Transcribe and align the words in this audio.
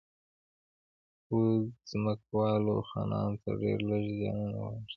خو 1.25 1.37
ځمکوالو 1.89 2.75
خانانو 2.89 3.35
ته 3.43 3.49
ډېر 3.61 3.77
لږ 3.89 4.03
زیانونه 4.17 4.57
واوښتل. 4.61 4.89